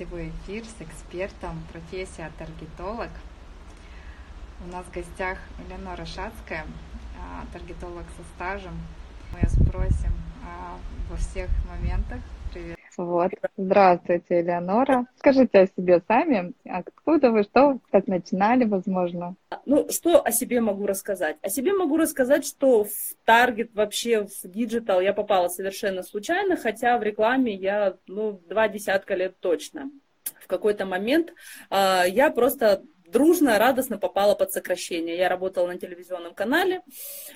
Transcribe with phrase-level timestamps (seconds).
[0.00, 3.10] гостевой эфир с экспертом профессия таргетолог.
[4.64, 6.64] У нас в гостях Элеонора Шацкая,
[7.18, 8.80] а, таргетолог со стажем.
[9.32, 10.78] Мы спросим а,
[11.10, 12.20] во всех моментах.
[13.00, 13.32] Вот.
[13.56, 15.06] Здравствуйте, Элеонора.
[15.16, 16.52] Скажите о себе сами.
[16.66, 19.36] Откуда вы, что, как начинали, возможно?
[19.64, 21.38] Ну, что о себе могу рассказать?
[21.40, 22.90] О себе могу рассказать, что в
[23.26, 29.14] Target, вообще в digital я попала совершенно случайно, хотя в рекламе я, ну, два десятка
[29.14, 29.90] лет точно.
[30.38, 31.32] В какой-то момент
[31.70, 35.16] э, я просто дружно, радостно попала под сокращение.
[35.16, 36.82] Я работала на телевизионном канале,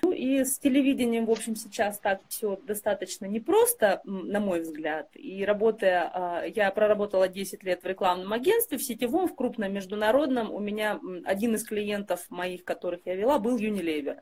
[0.02, 5.08] ну и с телевидением, в общем, сейчас так все достаточно непросто, на мой взгляд.
[5.14, 10.52] И работая, а, я проработала 10 лет в рекламном агентстве, в сетевом, в крупном международном.
[10.52, 14.18] У меня один из клиентов моих, которых я вела, был Unilever.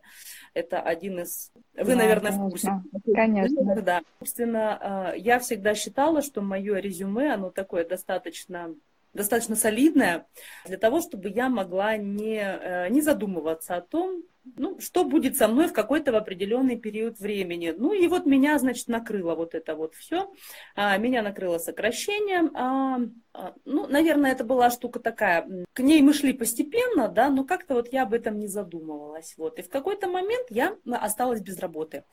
[0.54, 1.52] Это один из...
[1.74, 2.46] Вы, да, наверное, конечно.
[2.46, 2.70] в курсе.
[3.14, 3.82] Конечно.
[3.82, 4.02] Да.
[4.18, 8.74] Собственно, а, я всегда считала, что мое резюме, оно такое достаточно
[9.14, 10.26] достаточно солидная
[10.66, 14.22] для того, чтобы я могла не, э, не задумываться о том,
[14.56, 17.72] ну, что будет со мной в какой-то определенный период времени.
[17.76, 20.32] Ну и вот меня, значит, накрыло вот это вот все.
[20.74, 22.50] А, меня накрыло сокращением.
[22.56, 22.98] А,
[23.32, 25.48] а, ну, наверное, это была штука такая.
[25.72, 29.34] К ней мы шли постепенно, да, но как-то вот я об этом не задумывалась.
[29.36, 29.58] Вот.
[29.58, 32.04] И в какой-то момент я осталась без работы.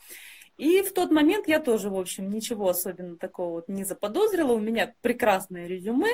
[0.58, 4.52] И в тот момент я тоже, в общем, ничего особенно такого вот не заподозрила.
[4.52, 6.11] У меня прекрасное резюме,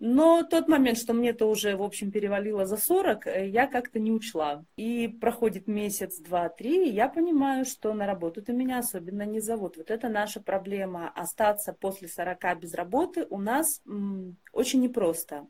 [0.00, 4.12] но тот момент, что мне-то уже, в общем, перевалило за 40, э, я как-то не
[4.12, 4.64] учла.
[4.76, 9.76] И проходит месяц, два, три, и я понимаю, что на работу-то меня особенно не зовут.
[9.76, 11.10] Вот это наша проблема.
[11.10, 15.48] Остаться после 40 без работы у нас м, очень непросто.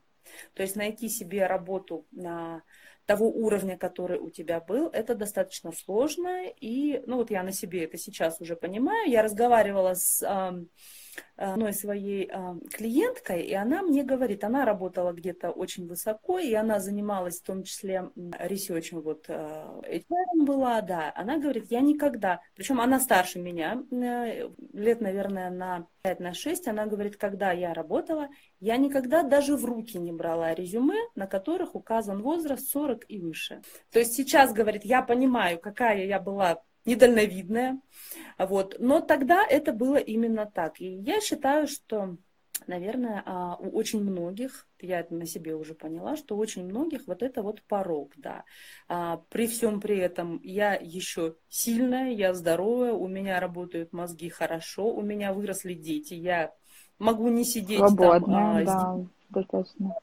[0.55, 2.63] То есть найти себе работу на
[3.05, 6.45] того уровня, который у тебя был, это достаточно сложно.
[6.61, 9.11] И, ну вот я на себе это сейчас уже понимаю.
[9.11, 10.23] Я разговаривала с
[11.37, 16.81] одной своей а, клиенткой, и она мне говорит, она работала где-то очень высоко, и она
[16.81, 22.81] занималась в том числе ресерчем, вот а, HR была, да, она говорит, я никогда, причем
[22.81, 28.29] она старше меня, э, лет, наверное, на 5 на 6, она говорит, когда я работала,
[28.61, 33.63] я никогда даже в руки не брала резюме, на которых указан возраст 40 и выше.
[33.91, 37.81] То есть сейчас, говорит, я понимаю, какая я была недальновидная.
[38.39, 38.77] Вот.
[38.79, 40.81] Но тогда это было именно так.
[40.81, 42.17] И я считаю, что,
[42.67, 47.07] наверное, а, у очень многих, я это на себе уже поняла, что у очень многих
[47.07, 48.45] вот это вот порог, да.
[48.89, 54.95] А, при всем при этом я еще сильная, я здоровая, у меня работают мозги хорошо,
[54.95, 56.53] у меня выросли дети, я
[56.99, 59.95] могу не сидеть Свободная, там, да достаточно.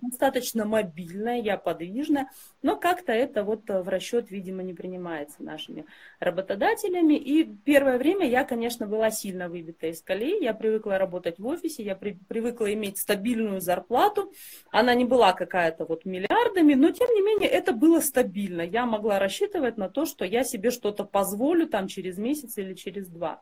[0.00, 2.30] Достаточно мобильная, я подвижная,
[2.62, 5.86] но как-то это вот э, в расчет, видимо, не принимается нашими
[6.20, 7.14] работодателями.
[7.14, 10.42] И первое время я, конечно, была сильно выбита из колеи.
[10.42, 14.32] Я привыкла работать в офисе, я при, привыкла иметь стабильную зарплату.
[14.70, 18.62] Она не была какая-то вот миллиардами, но тем не менее это было стабильно.
[18.62, 23.08] Я могла рассчитывать на то, что я себе что-то позволю там через месяц или через
[23.08, 23.40] два.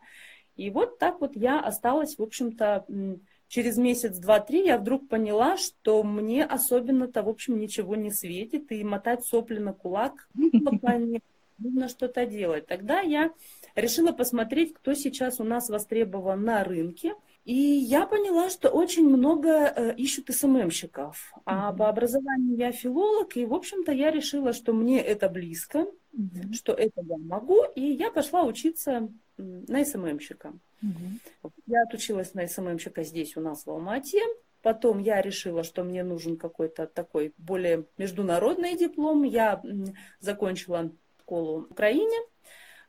[0.57, 2.87] И вот так вот я осталась, в общем-то,
[3.49, 8.73] через месяц, два, три я вдруг поняла, что мне особенно-то, в общем, ничего не светит,
[8.73, 10.29] и мотать сопли на кулак
[11.59, 12.67] нужно что-то делать.
[12.67, 13.33] Тогда я
[13.75, 17.15] решила посмотреть, кто сейчас у нас востребован на рынке.
[17.45, 21.33] И я поняла, что очень много э, ищут СММщиков.
[21.45, 25.87] А по образованию я филолог, и, в общем-то, я решила, что мне это близко,
[26.17, 26.53] mm-hmm.
[26.55, 30.55] что это я могу, и я пошла учиться на СММщика.
[30.83, 31.51] Угу.
[31.67, 34.21] Я отучилась на СММщика здесь у нас в Алмате.
[34.63, 39.23] Потом я решила, что мне нужен какой-то такой более международный диплом.
[39.23, 39.63] Я
[40.21, 40.91] закончила
[41.21, 42.19] школу в Украине,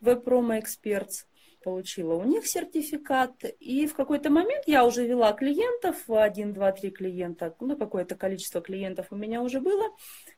[0.01, 1.25] Experts
[1.63, 3.43] получила у них сертификат.
[3.59, 8.61] И в какой-то момент я уже вела клиентов, один, два, три клиента, ну, какое-то количество
[8.61, 9.91] клиентов у меня уже было.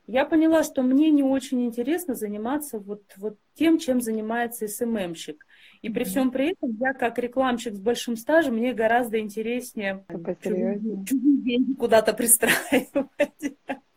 [0.08, 5.46] Я поняла, что мне не очень интересно заниматься вот, вот тем, чем занимается СММщик.
[5.82, 10.06] И при всем при этом я как рекламщик с большим стажем, мне гораздо интереснее
[11.06, 12.90] чужие деньги куда-то пристраивать.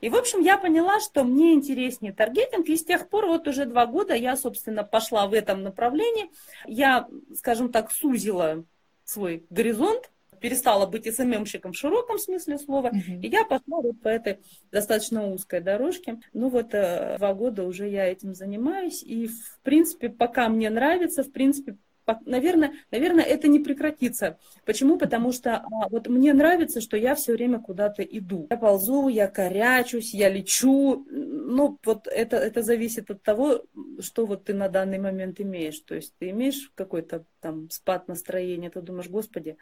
[0.00, 3.64] И, в общем, я поняла, что мне интереснее таргетинг, и с тех пор вот уже
[3.64, 6.30] два года я, собственно, пошла в этом направлении.
[6.66, 8.64] Я, скажем так, сузила
[9.04, 10.10] свой горизонт,
[10.40, 13.20] перестала быть СММщиком в широком смысле слова, mm-hmm.
[13.22, 14.38] и я пошла вот по этой
[14.70, 16.20] достаточно узкой дорожке.
[16.32, 21.22] Ну вот э, два года уже я этим занимаюсь, и в принципе, пока мне нравится,
[21.24, 21.76] в принципе,
[22.24, 24.38] наверное, наверное, это не прекратится.
[24.64, 24.98] Почему?
[24.98, 28.46] Потому что а, вот мне нравится, что я все время куда-то иду.
[28.50, 31.06] Я ползу, я корячусь, я лечу.
[31.10, 33.64] Ну, вот это, это зависит от того,
[34.00, 35.78] что вот ты на данный момент имеешь.
[35.80, 39.56] То есть ты имеешь какой-то там спад настроения, ты думаешь, господи,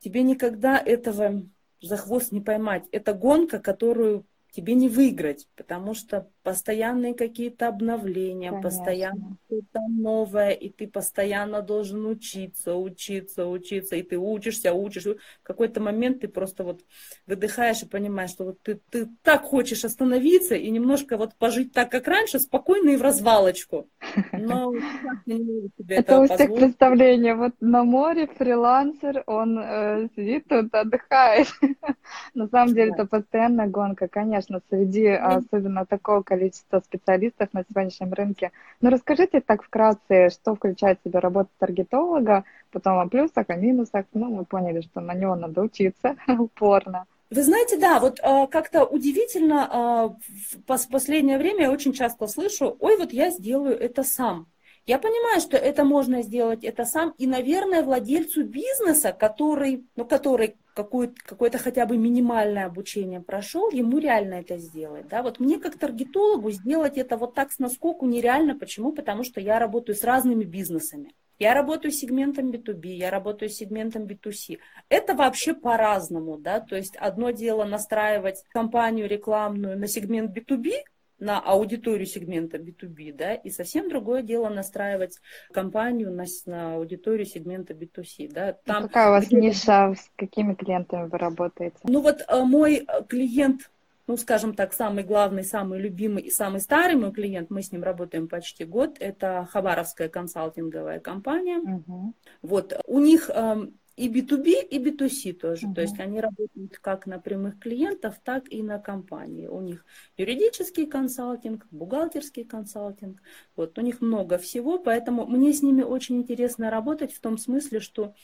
[0.00, 1.42] тебе никогда этого
[1.80, 2.84] за хвост не поймать.
[2.92, 8.68] Это гонка, которую тебе не выиграть, потому что постоянные какие-то обновления, Конечно.
[8.68, 15.04] постоянно что-то новое, и ты постоянно должен учиться, учиться, учиться, и ты учишься, учишь.
[15.04, 16.80] В какой-то момент ты просто вот
[17.28, 21.88] выдыхаешь и понимаешь, что вот ты, ты так хочешь остановиться и немножко вот пожить так,
[21.88, 23.88] как раньше, спокойно и в развалочку.
[24.32, 24.72] Но
[25.88, 27.36] это у всех представление.
[27.36, 31.46] Вот на море фрилансер, он э, сидит тут, отдыхает.
[32.34, 38.52] На самом деле это постоянная гонка, конечно, среди особенно такого количества специалистов на сегодняшнем рынке.
[38.80, 44.06] Но расскажите так вкратце, что включает в себя работа таргетолога, потом о плюсах, о минусах.
[44.12, 47.06] Ну, мы поняли, что на него надо учиться упорно.
[47.30, 52.76] Вы знаете, да, вот э, как-то удивительно, э, в последнее время я очень часто слышу,
[52.80, 54.48] ой, вот я сделаю это сам.
[54.86, 60.56] Я понимаю, что это можно сделать это сам, и, наверное, владельцу бизнеса, который, ну, который
[60.82, 65.08] какое-то, какое-то хотя бы минимальное обучение прошел, ему реально это сделать.
[65.08, 65.22] Да?
[65.22, 68.58] Вот мне как таргетологу сделать это вот так с наскоку нереально.
[68.58, 68.92] Почему?
[68.92, 71.14] Потому что я работаю с разными бизнесами.
[71.40, 74.58] Я работаю с сегментом B2B, я работаю с сегментом B2C.
[74.90, 80.72] Это вообще по-разному, да, то есть одно дело настраивать компанию рекламную на сегмент B2B,
[81.20, 85.18] на аудиторию сегмента B2B, да, и совсем другое дело настраивать
[85.52, 88.46] компанию на, на аудиторию сегмента B2C, да.
[88.46, 91.76] Ну, Там, Какая у вас где ниша, с какими клиентами вы работаете?
[91.84, 93.70] Ну вот э, мой э, клиент,
[94.06, 97.82] ну скажем так, самый главный, самый любимый и самый старый мой клиент, мы с ним
[97.82, 101.58] работаем почти год, это Хабаровская консалтинговая компания.
[101.58, 102.14] Угу.
[102.42, 105.66] Вот у них эм, и B2B, и B2C тоже.
[105.66, 105.74] Uh-huh.
[105.74, 109.46] То есть они работают как на прямых клиентов, так и на компании.
[109.46, 109.84] У них
[110.16, 113.20] юридический консалтинг, бухгалтерский консалтинг.
[113.56, 117.80] Вот, у них много всего, поэтому мне с ними очень интересно работать в том смысле,
[117.80, 118.14] что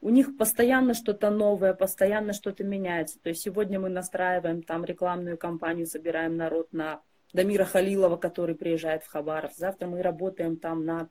[0.00, 3.18] у них постоянно что-то новое, постоянно что-то меняется.
[3.20, 7.00] То есть сегодня мы настраиваем там рекламную кампанию, собираем народ на
[7.32, 9.56] Дамира Халилова, который приезжает в Хабаров.
[9.56, 11.08] Завтра мы работаем там на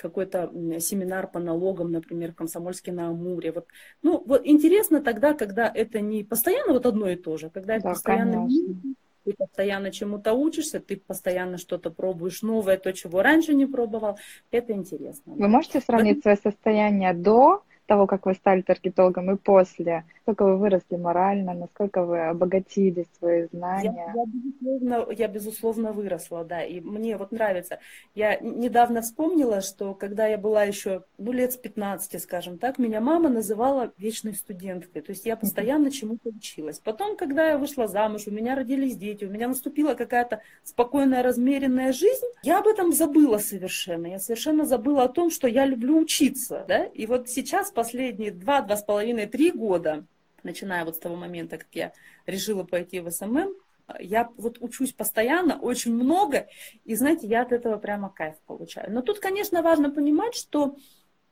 [0.00, 0.50] какой-то
[0.80, 3.52] семинар по налогам, например, в Комсомольске на Амуре.
[3.52, 3.66] Вот.
[4.02, 7.78] Ну, вот интересно тогда, когда это не постоянно вот одно и то же, когда да,
[7.78, 8.94] это постоянно конечно.
[9.24, 14.18] ты постоянно чему-то учишься, ты постоянно что-то пробуешь новое, то, чего раньше не пробовал,
[14.50, 15.34] это интересно.
[15.34, 20.04] Вы можете сравнить свое состояние до того, как вы стали таргетологом, и после?
[20.18, 24.12] Насколько вы выросли морально, насколько вы обогатили свои знания?
[24.14, 27.78] Я, я, безусловно, я, безусловно, выросла, да, и мне вот нравится.
[28.14, 33.00] Я недавно вспомнила, что когда я была еще, ну, лет с 15, скажем так, меня
[33.00, 36.78] мама называла вечной студенткой, то есть я постоянно чему-то училась.
[36.78, 41.94] Потом, когда я вышла замуж, у меня родились дети, у меня наступила какая-то спокойная, размеренная
[41.94, 44.06] жизнь, я об этом забыла совершенно.
[44.06, 48.60] Я совершенно забыла о том, что я люблю учиться, да, и вот сейчас последние два,
[48.60, 50.04] два с половиной, три года,
[50.42, 51.92] начиная вот с того момента, как я
[52.26, 53.54] решила пойти в SMM,
[54.00, 56.48] я вот учусь постоянно, очень много,
[56.84, 58.92] и, знаете, я от этого прямо кайф получаю.
[58.92, 60.74] Но тут, конечно, важно понимать, что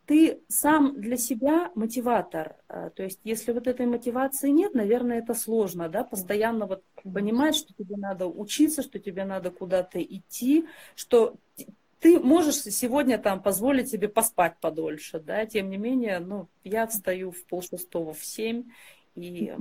[0.06, 2.54] ты сам для себя мотиватор.
[2.68, 7.56] А, то есть, если вот этой мотивации нет, наверное, это сложно, да, постоянно вот понимать,
[7.56, 11.34] что тебе надо учиться, что тебе надо куда-то идти, что
[12.00, 17.30] ты можешь сегодня там позволить себе поспать подольше, да, тем не менее, ну, я встаю
[17.30, 18.64] в полшестого в семь,
[19.14, 19.52] и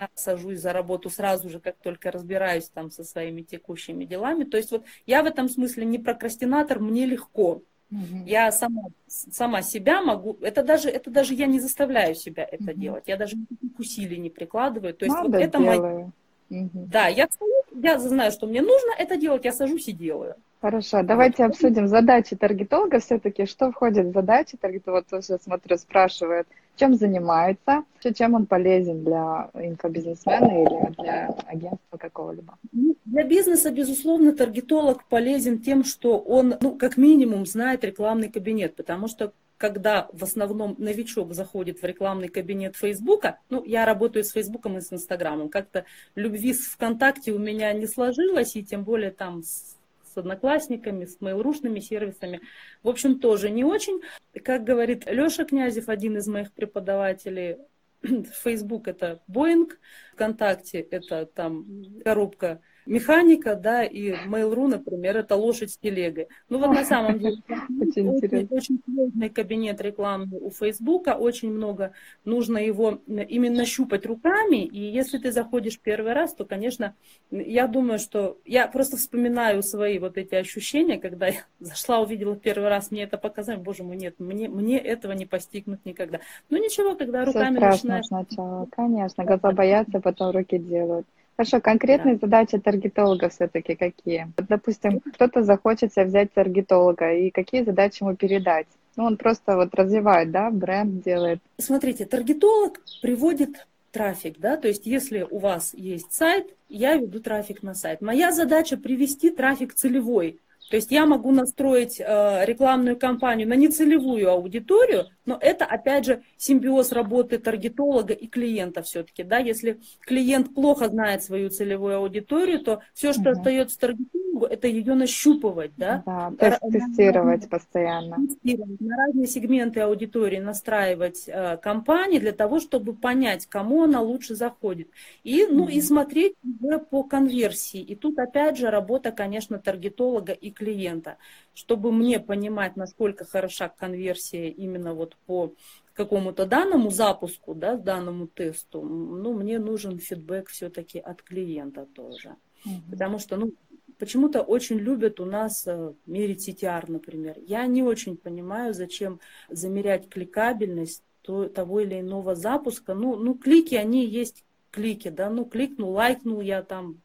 [0.00, 4.44] я сажусь за работу сразу же, как только разбираюсь там со своими текущими делами.
[4.44, 7.62] То есть вот я в этом смысле не прокрастинатор, мне легко.
[7.90, 8.24] Угу.
[8.24, 12.80] Я сама, сама себя могу, это даже, это даже я не заставляю себя это угу.
[12.80, 14.94] делать, я даже никаких усилий не прикладываю.
[14.94, 16.12] То есть Надо вот это мое...
[16.50, 16.70] Угу.
[16.90, 17.28] Да, я,
[17.72, 20.34] я знаю, что мне нужно это делать, я сажусь и делаю.
[20.60, 23.46] Хорошо, давайте обсудим задачи таргетолога все-таки.
[23.46, 25.04] Что входит в задачи таргетолога?
[25.12, 27.84] Вот тоже смотрю, спрашивает, чем занимается,
[28.14, 32.56] чем он полезен для инфобизнесмена или для агентства какого-либо?
[32.72, 38.76] Ну, для бизнеса, безусловно, таргетолог полезен тем, что он, ну, как минимум, знает рекламный кабинет,
[38.76, 44.30] потому что когда в основном новичок заходит в рекламный кабинет Фейсбука, ну, я работаю с
[44.32, 45.84] Фейсбуком и с Инстаграмом, как-то
[46.14, 49.76] любви с ВКонтакте у меня не сложилось, и тем более там с
[50.16, 52.40] с одноклассниками, с mail сервисами.
[52.82, 54.00] В общем, тоже не очень.
[54.42, 57.58] Как говорит Леша Князев, один из моих преподавателей,
[58.42, 59.70] Facebook это Boeing,
[60.14, 61.66] ВКонтакте это там
[62.02, 66.28] коробка механика, да, и Mail.ru, например, это лошадь с телегой.
[66.48, 71.92] Ну вот на самом деле очень, очень, очень сложный кабинет рекламы у Фейсбука, очень много,
[72.24, 76.94] нужно его именно щупать руками, и если ты заходишь первый раз, то, конечно,
[77.30, 82.68] я думаю, что я просто вспоминаю свои вот эти ощущения, когда я зашла, увидела первый
[82.68, 86.20] раз, мне это показали, боже мой, нет, мне, мне этого не постигнуть никогда.
[86.50, 88.06] Ну ничего, когда руками Все начинаешь...
[88.06, 91.06] сначала, конечно, глаза боятся, потом руки делают.
[91.36, 92.26] Хорошо, конкретные да.
[92.26, 94.32] задачи таргетолога все-таки какие?
[94.36, 98.66] Вот, допустим, кто-то захочет себе взять таргетолога, и какие задачи ему передать?
[98.96, 101.40] Ну, он просто вот развивает, да, бренд делает.
[101.58, 107.62] Смотрите, таргетолог приводит трафик, да, то есть если у вас есть сайт, я веду трафик
[107.62, 108.00] на сайт.
[108.00, 110.40] Моя задача привести трафик целевой,
[110.70, 116.22] то есть я могу настроить э, рекламную кампанию на нецелевую аудиторию, но это, опять же,
[116.36, 119.24] симбиоз работы таргетолога и клиента все-таки.
[119.24, 119.38] Да?
[119.38, 123.30] Если клиент плохо знает свою целевую аудиторию, то все, что угу.
[123.30, 125.72] остается таргетологу, это ее нащупывать.
[125.76, 128.16] Да, да то есть тестировать на, постоянно.
[128.16, 134.36] Тестировать, на разные сегменты аудитории настраивать э, кампании для того, чтобы понять, кому она лучше
[134.36, 134.88] заходит.
[135.24, 135.70] И, ну, угу.
[135.70, 137.80] и смотреть уже по конверсии.
[137.80, 141.16] И тут, опять же, работа, конечно, таргетолога и клиента,
[141.52, 145.54] чтобы мне понимать, насколько хороша конверсия именно вот по
[145.94, 152.36] какому-то данному запуску, да, данному тесту, ну, мне нужен фидбэк все-таки от клиента тоже.
[152.64, 152.90] Угу.
[152.90, 153.52] Потому что, ну,
[153.98, 157.36] почему-то очень любят у нас э, мерить CTR, например.
[157.46, 162.94] Я не очень понимаю, зачем замерять кликабельность того или иного запуска.
[162.94, 167.00] Ну, ну, клики, они есть клики, да, ну, кликнул, лайкнул я там,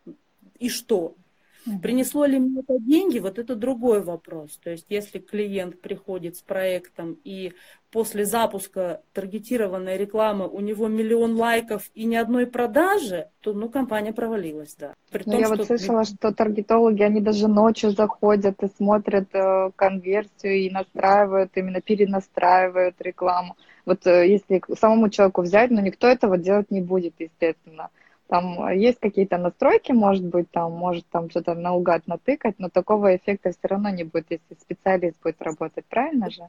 [0.60, 1.16] и что?
[1.82, 4.60] Принесло ли мне это деньги, вот это другой вопрос.
[4.64, 7.54] То есть если клиент приходит с проектом и
[7.92, 14.14] после запуска таргетированной рекламы у него миллион лайков и ни одной продажи, то ну, компания
[14.14, 14.94] провалилась, да.
[15.12, 15.56] При ну, том, я что...
[15.58, 21.82] вот слышала, что таргетологи, они даже ночью заходят и смотрят э, конверсию и настраивают, именно
[21.82, 23.56] перенастраивают рекламу.
[23.86, 27.90] Вот э, если самому человеку взять, но никто этого делать не будет, естественно.
[28.32, 33.50] Там есть какие-то настройки, может быть, там может там что-то наугад натыкать, но такого эффекта
[33.50, 36.48] все равно не будет, если специалист будет работать, правильно же?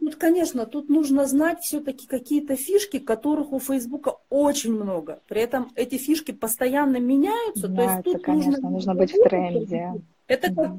[0.00, 5.20] Тут, конечно, тут нужно знать все-таки какие-то фишки, которых у Фейсбука очень много.
[5.28, 7.68] При этом эти фишки постоянно меняются.
[7.68, 10.02] Да, то есть тут конечно, нужно, нужно быть в тренде.
[10.26, 10.72] Это как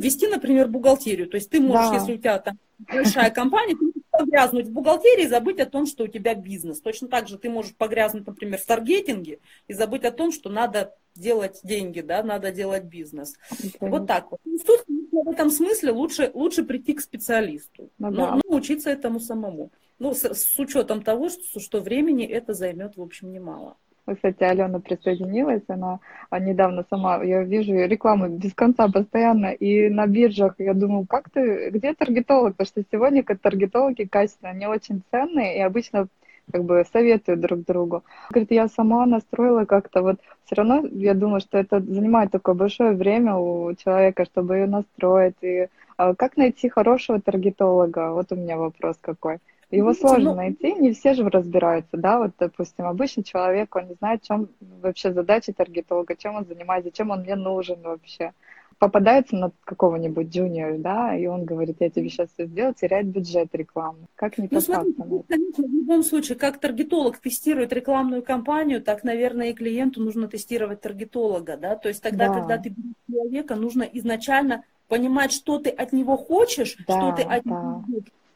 [0.00, 1.28] вести, например, бухгалтерию.
[1.28, 1.96] То есть ты можешь, да.
[1.96, 6.04] если у тебя там большая компания, ты погрязнуть в бухгалтерии и забыть о том, что
[6.04, 6.80] у тебя бизнес.
[6.80, 10.94] Точно так же ты можешь погрязнуть, например, в таргетинге и забыть о том, что надо
[11.14, 13.34] делать деньги, да, надо делать бизнес.
[13.50, 13.88] Okay.
[13.88, 14.40] Вот так вот.
[14.44, 18.40] Ну, тут в этом смысле лучше, лучше прийти к специалисту, ну, но, да.
[18.44, 19.70] но учиться этому самому.
[19.98, 23.76] Ну, с, с учетом того, что, что времени это займет, в общем, немало.
[24.06, 30.06] Кстати, Алена присоединилась, она а, недавно сама, я вижу рекламу без конца постоянно, и на
[30.06, 32.54] биржах я думаю, как ты, где таргетолог?
[32.54, 36.08] Потому что сегодня таргетологи качественно, они очень ценные, и обычно
[36.52, 38.04] как бы советуют друг другу.
[38.30, 42.92] Говорит, я сама настроила как-то, вот все равно я думаю, что это занимает такое большое
[42.92, 45.36] время у человека, чтобы ее настроить.
[45.40, 48.12] И а, как найти хорошего таргетолога?
[48.12, 49.38] Вот у меня вопрос какой.
[49.74, 50.36] Его Видите, сложно ну...
[50.36, 54.48] найти, не все же разбираются, да, вот, допустим, обычный человек, он не знает, в чем
[54.60, 58.32] вообще задача таргетолога, чем он занимается, зачем он мне нужен вообще.
[58.78, 63.48] Попадается на какого-нибудь джуниор, да, и он говорит, я тебе сейчас все сделаю, теряет бюджет
[63.54, 63.98] рекламы.
[64.16, 69.04] Как не ну, смотрите, ну, конечно, в любом случае, как таргетолог тестирует рекламную кампанию, так,
[69.04, 72.34] наверное, и клиенту нужно тестировать таргетолога, да, то есть тогда, да.
[72.34, 77.22] когда ты берешь человека, нужно изначально понимать, что ты от него хочешь, да, что ты
[77.22, 77.50] от да.
[77.50, 77.84] него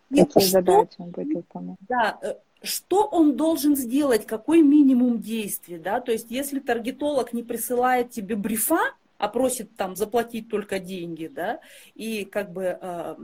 [0.09, 1.77] Какие задачи он будет выполнять?
[1.89, 7.43] Да, э, что он должен сделать, какой минимум действий, да, то есть если таргетолог не
[7.43, 8.81] присылает тебе брифа,
[9.19, 11.61] а просит там заплатить только деньги, да,
[11.95, 13.17] и как бы э,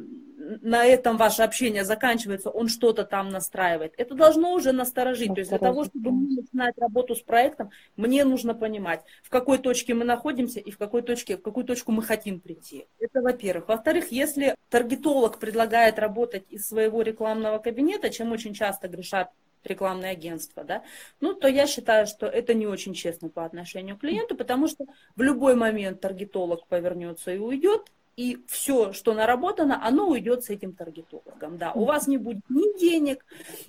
[0.62, 3.94] на этом ваше общение заканчивается, он что-то там настраивает.
[3.96, 5.28] Это должно уже насторожить.
[5.28, 5.34] насторожить.
[5.34, 9.94] То есть для того, чтобы начинать работу с проектом, мне нужно понимать, в какой точке
[9.94, 12.86] мы находимся и в какой точке, в какую точку мы хотим прийти.
[12.98, 13.68] Это во-первых.
[13.68, 19.30] Во-вторых, если таргетолог предлагает работать из своего рекламного кабинета, чем очень часто грешат
[19.64, 20.82] рекламное агентство, да,
[21.20, 24.86] ну, то я считаю, что это не очень честно по отношению к клиенту, потому что
[25.16, 30.72] в любой момент таргетолог повернется и уйдет, и все, что наработано, оно уйдет с этим
[30.72, 31.58] таргетологом.
[31.58, 31.72] Да.
[31.72, 33.24] У вас не будет ни денег,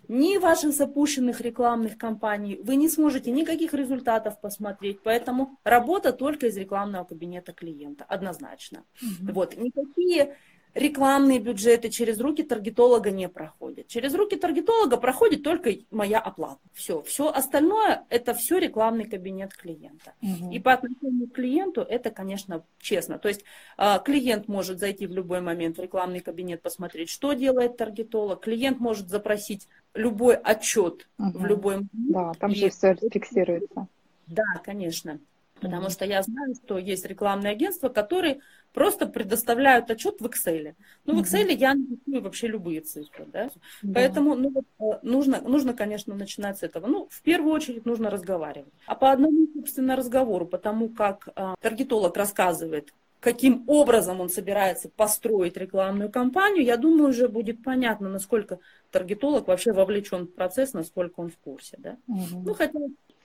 [0.07, 6.57] ни ваших запущенных рекламных кампаний, вы не сможете никаких результатов посмотреть, поэтому работа только из
[6.57, 8.83] рекламного кабинета клиента, однозначно.
[9.01, 9.33] Угу.
[9.33, 10.37] Вот, никакие
[10.75, 13.87] рекламные бюджеты через руки таргетолога не проходят.
[13.87, 16.59] Через руки таргетолога проходит только моя оплата.
[16.73, 17.01] Все.
[17.03, 20.13] Все остальное это все рекламный кабинет клиента.
[20.21, 20.51] Угу.
[20.51, 23.17] И по отношению к клиенту это, конечно, честно.
[23.17, 23.45] То есть
[23.77, 28.41] а, клиент может зайти в любой момент в рекламный кабинет, посмотреть, что делает таргетолог.
[28.41, 31.39] Клиент может запросить любой отчет угу.
[31.39, 31.91] в любой момент.
[31.93, 33.87] Да, там же все фиксируется.
[34.27, 35.19] Да, конечно.
[35.61, 38.41] Потому что я знаю, что есть рекламные агентства, которые
[38.75, 40.75] просто предоставляют отчет в Excel.
[41.05, 43.49] Ну, в Excel я напишу вообще любые цифры, да.
[43.81, 43.93] да.
[43.93, 46.85] Поэтому ну, э, нужно, нужно, конечно, начинать с этого.
[46.85, 48.73] Ну, в первую очередь нужно разговаривать.
[48.85, 55.55] А по одному, собственно, разговору, потому как а, таргетолог рассказывает, каким образом он собирается построить
[55.55, 58.59] рекламную кампанию, я думаю, уже будет понятно, насколько
[58.91, 61.77] таргетолог вообще вовлечен в процесс, насколько он в курсе.
[61.79, 61.97] Да?
[62.07, 62.43] Угу.
[62.45, 62.79] Ну, хотя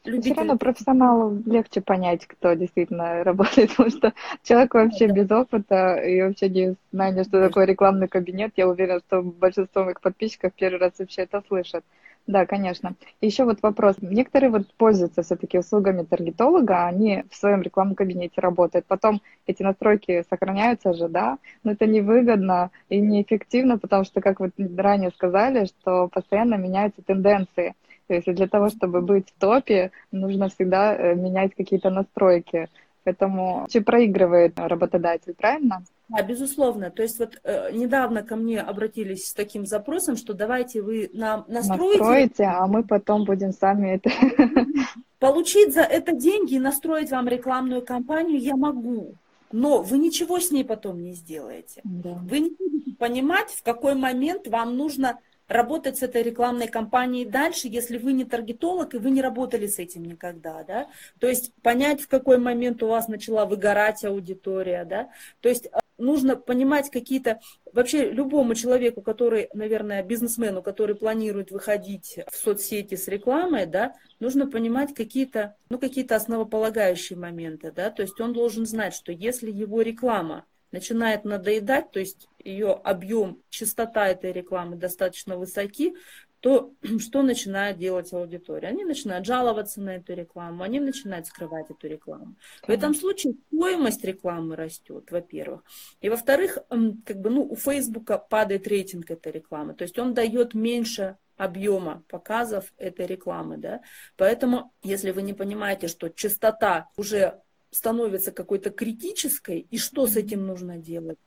[0.04, 0.32] Любитель.
[0.32, 5.14] Все равно профессионалу легче понять, кто действительно работает, потому что человек вообще да.
[5.14, 10.00] без опыта и вообще не знания, что такое рекламный кабинет, я уверена, что большинство моих
[10.00, 11.84] подписчиков первый раз вообще это слышат.
[12.26, 12.94] Да, конечно.
[13.20, 13.96] Еще вот вопрос.
[14.00, 18.86] Некоторые вот пользуются все-таки услугами таргетолога, они в своем рекламном кабинете работают.
[18.86, 24.52] Потом эти настройки сохраняются же, да, но это невыгодно и неэффективно, потому что, как вы
[24.76, 27.74] ранее сказали, что постоянно меняются тенденции.
[28.10, 32.68] То есть для того, чтобы быть в топе, нужно всегда э, менять какие-то настройки.
[33.04, 35.84] Поэтому проигрывает работодатель, правильно?
[36.08, 36.90] Да, безусловно.
[36.90, 41.44] То есть вот э, недавно ко мне обратились с таким запросом, что давайте вы нам
[41.46, 41.98] настроите...
[41.98, 44.10] Настроите, а мы потом будем сами это...
[45.20, 49.14] Получить за это деньги и настроить вам рекламную кампанию я могу.
[49.52, 51.80] Но вы ничего с ней потом не сделаете.
[51.84, 52.18] Да.
[52.28, 57.66] Вы не будете понимать, в какой момент вам нужно работать с этой рекламной кампанией дальше,
[57.66, 60.88] если вы не таргетолог и вы не работали с этим никогда, да,
[61.18, 65.78] то есть понять, в какой момент у вас начала выгорать аудитория, да, то есть э,
[65.98, 67.40] нужно понимать какие-то,
[67.72, 74.48] вообще любому человеку, который, наверное, бизнесмену, который планирует выходить в соцсети с рекламой, да, нужно
[74.48, 79.82] понимать какие-то, ну, какие-то основополагающие моменты, да, то есть он должен знать, что если его
[79.82, 85.94] реклама начинает надоедать, то есть ее объем, частота этой рекламы достаточно высоки,
[86.40, 88.68] то что начинает делать аудитория?
[88.68, 92.34] Они начинают жаловаться на эту рекламу, они начинают скрывать эту рекламу.
[92.66, 95.62] В этом случае стоимость рекламы растет, во-первых.
[96.00, 96.58] И во-вторых,
[97.04, 102.04] как бы, ну, у Фейсбука падает рейтинг этой рекламы, то есть он дает меньше объема
[102.08, 103.80] показов этой рекламы, да.
[104.16, 110.46] Поэтому, если вы не понимаете, что частота уже становится какой-то критической, и что с этим
[110.46, 111.18] нужно делать?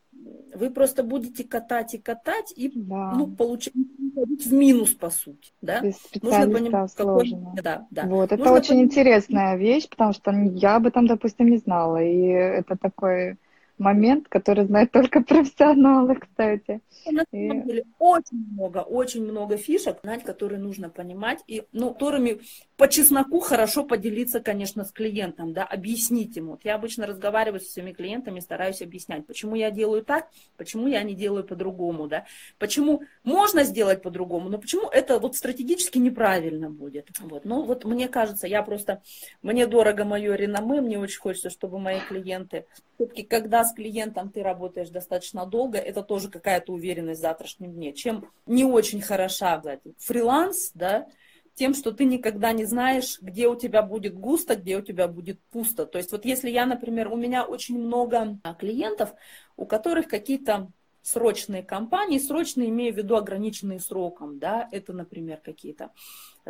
[0.55, 3.13] Вы просто будете катать и катать, и да.
[3.15, 5.51] ну, получать в минус, по сути.
[5.61, 5.81] Да?
[6.21, 7.33] Нужно понимать, какой...
[7.61, 8.05] да, да.
[8.05, 8.91] Вот, это нужно очень понимать...
[8.91, 12.01] интересная вещь, потому что я об этом, допустим, не знала.
[12.03, 13.37] И это такой
[13.77, 16.81] момент, который знают только профессионалы, кстати.
[17.09, 22.39] На самом деле очень много, очень много фишек, знать, которые нужно понимать, и ну, которыми
[22.77, 26.51] по чесноку хорошо поделиться, конечно, с клиентом, да, объяснить ему.
[26.51, 31.03] Вот я обычно разговариваю со своими клиентами, стараюсь объяснять, почему я делаю так, почему я
[31.03, 32.25] не делаю по-другому, да,
[32.57, 37.09] почему можно сделать по-другому, но почему это вот стратегически неправильно будет.
[37.19, 37.45] Вот.
[37.45, 39.01] Ну вот мне кажется, я просто,
[39.41, 44.43] мне дорого мое реноме, мне очень хочется, чтобы мои клиенты, все-таки когда с клиентом ты
[44.43, 47.93] работаешь достаточно долго, это тоже какая-то уверенность в завтрашнем дне.
[47.93, 51.07] Чем не очень хороша кстати, фриланс, да,
[51.55, 55.39] тем, что ты никогда не знаешь, где у тебя будет густо, где у тебя будет
[55.51, 55.85] пусто.
[55.85, 59.13] То есть вот если я, например, у меня очень много клиентов,
[59.55, 60.71] у которых какие-то
[61.03, 65.91] срочные компании, срочные имею в виду ограниченные сроком, да, это, например, какие-то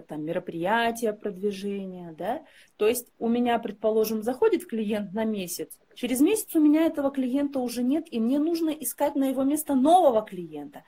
[0.08, 2.44] там мероприятия, продвижения, да,
[2.78, 7.60] то есть у меня, предположим, заходит клиент на месяц, через месяц у меня этого клиента
[7.60, 10.84] уже нет, и мне нужно искать на его место нового клиента.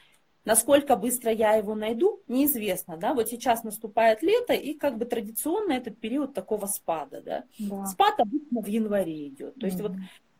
[0.46, 5.74] Насколько быстро я его найду, неизвестно, да, вот сейчас наступает лето, и как бы традиционно
[5.74, 7.86] этот период такого спада, да, да.
[7.88, 9.98] спад обычно в январе идет, то есть mm-hmm.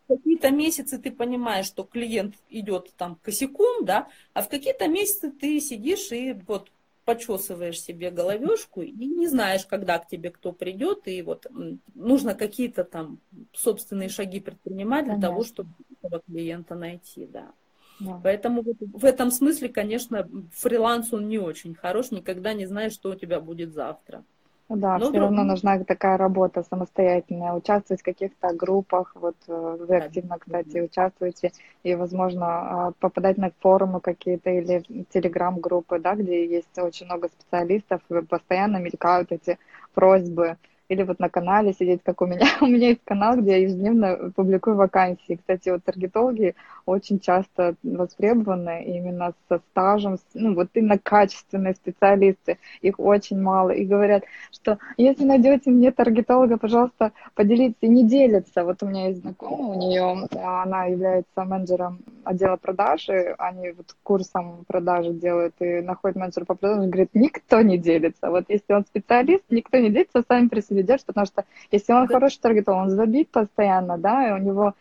[0.08, 5.32] вот какие-то месяцы ты понимаешь, что клиент идет там косяком, да, а в какие-то месяцы
[5.32, 6.72] ты сидишь и вот
[7.06, 11.46] почесываешь себе головешку и не знаешь, когда к тебе кто придет, и вот
[11.94, 13.20] нужно какие-то там
[13.54, 15.30] собственные шаги предпринимать для Понятно.
[15.30, 15.70] того, чтобы
[16.02, 17.54] этого клиента найти, да.
[18.00, 18.20] Да.
[18.24, 23.12] Поэтому вот в этом смысле, конечно, фриланс он не очень хорош, никогда не знаешь, что
[23.12, 24.24] у тебя будет завтра.
[24.68, 29.98] Да, ну, все равно нужна такая работа самостоятельная, участвовать в каких-то группах, вот э, вы
[29.98, 31.52] активно, кстати, участвуете,
[31.84, 38.02] и, возможно, а, попадать на форумы какие-то или телеграм-группы, да, где есть очень много специалистов,
[38.28, 39.60] постоянно мелькают эти
[39.94, 40.58] просьбы
[40.90, 42.46] или вот на канале сидеть, как у меня.
[42.62, 45.36] У меня есть канал, где я ежедневно публикую вакансии.
[45.36, 53.00] Кстати, вот таргетологи очень часто востребованы именно со стажем, ну вот именно качественные специалисты, их
[53.00, 53.72] очень мало.
[53.72, 58.64] И говорят, что если найдете мне таргетолога, пожалуйста, поделитесь и не делятся.
[58.64, 64.66] Вот у меня есть знакомая, у нее, она является менеджером отдела продажи, они вот курсом
[64.68, 68.30] продажи делают и находят менеджера по продажам, говорит, никто не делится.
[68.30, 72.08] Вот если он специалист, никто не делится, сами при себе держит, потому что если он
[72.08, 74.74] хороший таргетолог, он забит постоянно, да, и у него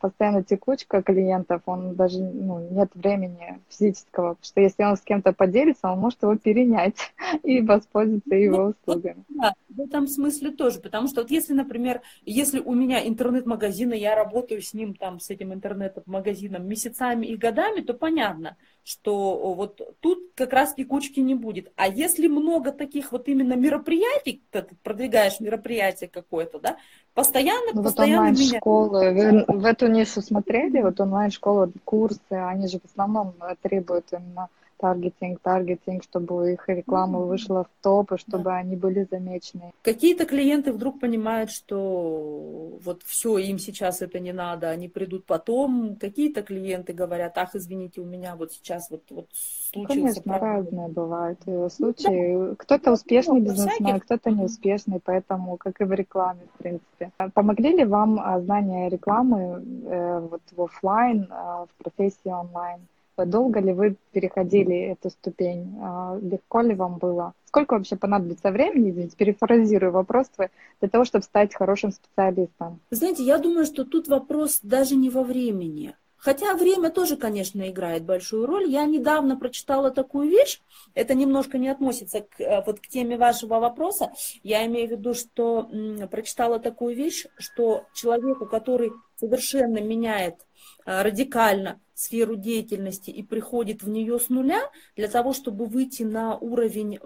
[0.00, 5.90] постоянно текучка клиентов, он даже ну, нет времени физического, что если он с кем-то поделится,
[5.90, 6.94] он может его перенять
[7.42, 9.24] и воспользоваться его ну, услугами.
[9.28, 13.98] Да, в этом смысле тоже, потому что вот если, например, если у меня интернет-магазин, и
[13.98, 19.80] я работаю с ним, там, с этим интернет-магазином месяцами и годами, то понятно, что вот
[20.00, 21.72] тут как раз текучки не будет.
[21.76, 26.76] А если много таких вот именно мероприятий, ты продвигаешь мероприятие какое-то, да,
[27.14, 32.80] постоянно, ну, постоянно вот онлайн-школы, вы в эту нишу смотрели, вот онлайн-школы, курсы, они же
[32.80, 34.48] в основном требуют именно
[34.82, 38.56] таргетинг, таргетинг, чтобы их реклама вышла в топ, и чтобы да.
[38.56, 39.72] они были замечены.
[39.82, 45.96] Какие-то клиенты вдруг понимают, что вот все, им сейчас это не надо, они придут потом.
[46.00, 49.28] Какие-то клиенты говорят, ах, извините, у меня вот сейчас вот, вот
[49.72, 50.20] случился...
[50.22, 52.48] Конечно, разные бывают э, случаи.
[52.50, 52.56] Да.
[52.56, 57.12] Кто-то успешный бизнесмен, кто-то неуспешный, поэтому, как и в рекламе, в принципе.
[57.34, 62.80] Помогли ли вам а, знания рекламы э, вот в офлайн, а, в профессии онлайн?
[63.16, 65.78] Долго ли вы переходили эту ступень?
[65.80, 67.34] А, легко ли вам было?
[67.46, 70.48] Сколько вообще понадобится времени, здесь перефразирую вопрос твой,
[70.80, 72.80] для того, чтобы стать хорошим специалистом?
[72.90, 75.94] Знаете, я думаю, что тут вопрос даже не во времени.
[76.16, 78.70] Хотя время тоже, конечно, играет большую роль.
[78.70, 80.60] Я недавно прочитала такую вещь,
[80.94, 84.12] это немножко не относится к, э, вот, к теме вашего вопроса.
[84.44, 90.36] Я имею в виду, что м, прочитала такую вещь, что человеку, который совершенно меняет
[90.84, 94.62] радикально сферу деятельности и приходит в нее с нуля,
[94.96, 96.98] для того, чтобы выйти на уровень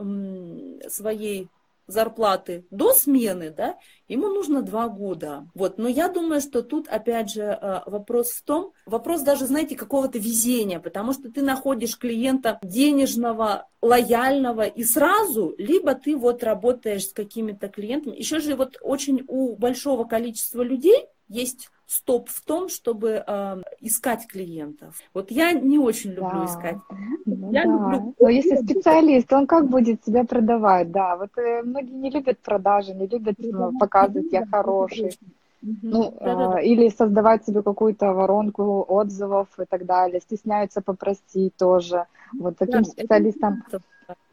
[0.88, 1.48] своей
[1.86, 3.76] зарплаты до смены, да,
[4.08, 5.46] ему нужно два года.
[5.54, 5.78] Вот.
[5.78, 10.18] Но я думаю, что тут, опять же, а, вопрос в том, вопрос даже, знаете, какого-то
[10.18, 17.12] везения, потому что ты находишь клиента денежного, лояльного и сразу, либо ты вот работаешь с
[17.12, 18.16] какими-то клиентами.
[18.16, 24.26] Еще же вот очень у большого количества людей есть стоп в том, чтобы э, искать
[24.26, 24.96] клиентов.
[25.14, 26.44] Вот я не очень люблю да.
[26.44, 26.76] искать.
[27.24, 27.70] Ну, я да.
[27.70, 28.14] люблю...
[28.20, 30.90] Но если специалист, он как будет себя продавать?
[30.90, 35.16] Да, вот э, многие не любят продажи, не любят да, показывать, я хороший.
[35.62, 42.06] Ну, да, э, или создавать себе какую-то воронку отзывов и так далее, стесняются попросить тоже.
[42.38, 43.62] Вот таким да, специалистам.
[43.68, 43.80] Это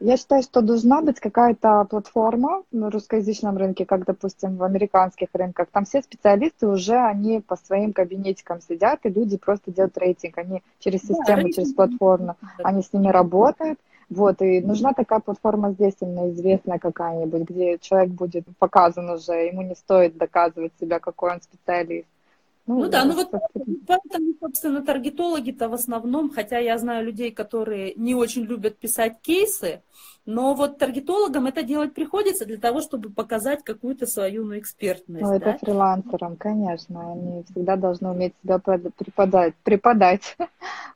[0.00, 5.68] я считаю, что должна быть какая-то платформа на русскоязычном рынке, как, допустим, в американских рынках.
[5.72, 10.38] Там все специалисты уже, они по своим кабинетикам сидят, и люди просто делают рейтинг.
[10.38, 13.78] Они через систему, через платформу, они с ними работают.
[14.10, 19.62] Вот, и нужна такая платформа здесь, именно известная какая-нибудь, где человек будет показан уже, ему
[19.62, 22.06] не стоит доказывать себя, какой он специалист.
[22.66, 23.30] Ну, ну да, ну вот
[23.86, 29.82] поэтому, собственно, таргетологи-то в основном, хотя я знаю людей, которые не очень любят писать кейсы,
[30.24, 35.22] но вот таргетологам это делать приходится для того, чтобы показать какую-то свою ну, экспертность.
[35.22, 35.58] Ну, это да?
[35.58, 39.54] фрилансерам, конечно, они всегда должны уметь себя преподать.
[39.62, 40.36] преподать.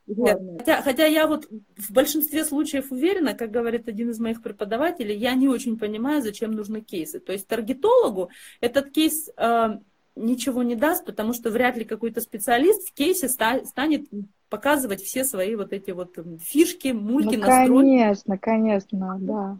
[0.07, 5.35] Хотя, хотя я вот в большинстве случаев уверена, как говорит один из моих преподавателей, я
[5.35, 7.21] не очень понимаю, зачем нужны кейсы.
[7.21, 8.31] То есть таргетологу
[8.63, 9.79] этот кейс э,
[10.19, 14.09] ничего не даст, потому что вряд ли какой-то специалист в кейсе ста- станет
[14.49, 17.69] показывать все свои вот эти вот фишки, мульки, ну, настройки.
[17.69, 19.57] Конечно, конечно, да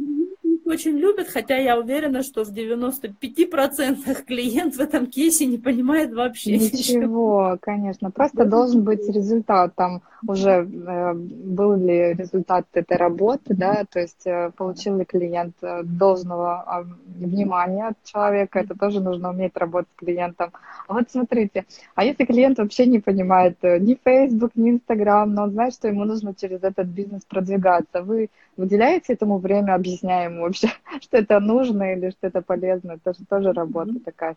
[0.69, 6.59] очень любят, хотя я уверена, что в 95% клиент в этом кейсе не понимает вообще
[6.59, 6.77] ничего.
[6.77, 8.11] Ничего, конечно.
[8.11, 9.75] Просто должен быть результат.
[9.75, 15.55] Там уже э, был ли результат этой работы, да, то есть э, получил ли клиент
[15.63, 18.59] э, должного э, внимания от человека.
[18.59, 20.51] Это тоже нужно уметь работать с клиентом.
[20.89, 25.45] А вот смотрите, а если клиент вообще не понимает э, ни Facebook, ни Instagram, но
[25.45, 30.43] он знает, что ему нужно через этот бизнес продвигаться, вы выделяете этому время, объясняя ему
[30.43, 30.58] вообще,
[31.01, 32.93] что это нужно или что это полезно.
[32.93, 34.37] Это же тоже работа такая.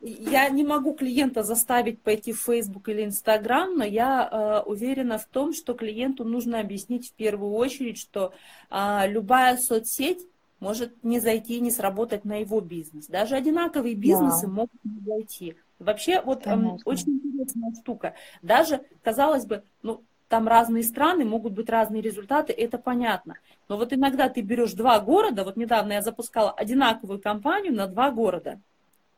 [0.00, 5.18] Я, я не могу клиента заставить пойти в Facebook или Instagram, но я э, уверена
[5.18, 8.32] в том, что клиенту нужно объяснить в первую очередь, что
[8.70, 10.26] э, любая соцсеть
[10.62, 13.08] может не зайти, не сработать на его бизнес.
[13.08, 14.52] Даже одинаковые бизнесы да.
[14.52, 15.56] могут не зайти.
[15.80, 18.14] Вообще, вот эм, очень интересная штука.
[18.42, 23.34] Даже, казалось бы, ну, там разные страны, могут быть разные результаты, это понятно.
[23.68, 28.10] Но вот иногда ты берешь два города, вот недавно я запускала одинаковую кампанию на два
[28.10, 28.58] города.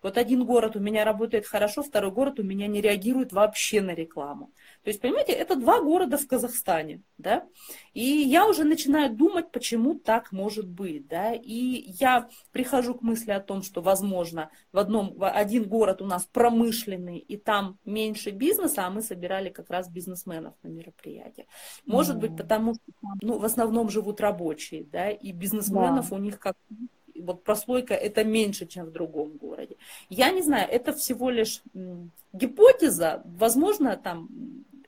[0.04, 3.94] Вот один город у меня работает хорошо, второй город у меня не реагирует вообще на
[3.94, 4.52] рекламу.
[4.82, 7.46] То есть, понимаете, это два города в Казахстане, да,
[7.94, 13.30] и я уже начинаю думать, почему так может быть, да, и я прихожу к мысли
[13.30, 18.84] о том, что, возможно, в одном, один город у нас промышленный, и там меньше бизнеса,
[18.84, 21.46] а мы собирали как раз бизнесменов на мероприятие.
[21.86, 22.20] Может mm.
[22.20, 26.16] быть, потому что там, ну, в основном живут рабочие, да, и бизнесменов да.
[26.16, 26.58] у них как
[27.24, 29.76] вот прослойка это меньше, чем в другом городе.
[30.08, 31.62] Я не знаю, это всего лишь
[32.32, 34.28] гипотеза, возможно, там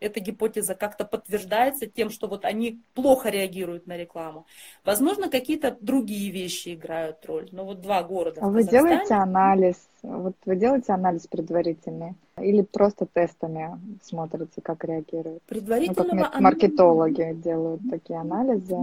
[0.01, 4.46] эта гипотеза как-то подтверждается тем, что вот они плохо реагируют на рекламу.
[4.85, 7.49] Возможно, какие-то другие вещи играют роль.
[7.53, 8.40] Но вот два города.
[8.42, 9.77] А вы делаете анализ?
[10.03, 12.14] Вот вы делаете анализ предварительный?
[12.38, 15.42] Или просто тестами смотрите, как реагируют?
[15.44, 18.77] Предварительного ну, как маркетологи делают такие анализы.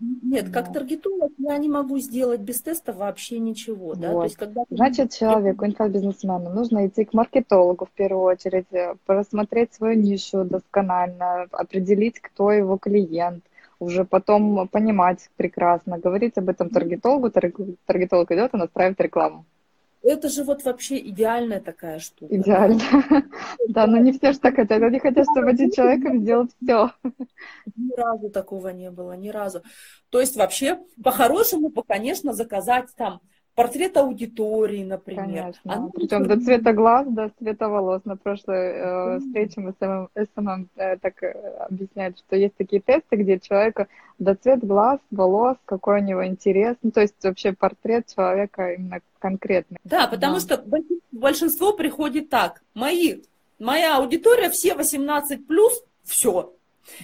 [0.00, 3.94] Нет, как таргетолог я не могу сделать без теста вообще ничего.
[3.94, 4.12] Да?
[4.12, 4.20] Вот.
[4.20, 4.62] То есть, когда...
[4.70, 11.46] Значит, человеку, инфобизнесмену, нужно идти к маркетологу в первую очередь, э, просмотреть свою нишу досконально,
[11.52, 13.44] определить, кто его клиент,
[13.78, 19.44] уже потом понимать прекрасно, говорить об этом таргетологу, таргетолог идет и настраивает рекламу.
[20.02, 22.34] Это же вот вообще идеальная такая штука.
[22.34, 22.80] Идеально.
[23.68, 24.82] Да, но не все же так хотят.
[24.82, 26.90] Они хотят, чтобы один человек сделал все.
[27.76, 29.62] Ни разу такого не было, ни разу.
[30.10, 33.20] То есть вообще, по-хорошему, конечно, заказать там
[33.54, 35.24] портрет аудитории, например.
[35.24, 35.74] Конечно.
[35.74, 35.88] Она...
[35.88, 38.02] Причем до цвета глаз, до цвета волос.
[38.04, 41.32] На прошлой э, встрече мы с SMM, SMM э, так э,
[41.68, 46.76] объясняют, что есть такие тесты, где человека до цвет глаз, волос, какой у него интерес.
[46.82, 49.78] Ну, то есть вообще портрет человека именно конкретный.
[49.84, 50.40] Да, потому да.
[50.40, 50.64] что
[51.12, 52.62] большинство приходит так.
[52.74, 53.22] Мои,
[53.58, 56.54] моя аудитория все 18 плюс, все,